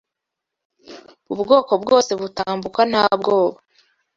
[1.33, 3.57] Ubwoko bwose butambuka nta bwoba